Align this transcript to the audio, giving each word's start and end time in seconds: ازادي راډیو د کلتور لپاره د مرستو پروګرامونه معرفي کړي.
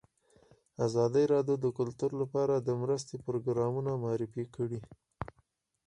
ازادي 0.85 1.23
راډیو 1.33 1.55
د 1.61 1.65
کلتور 1.77 2.11
لپاره 2.21 2.53
د 2.57 2.69
مرستو 2.81 3.13
پروګرامونه 3.25 3.91
معرفي 4.03 4.45
کړي. 4.55 4.79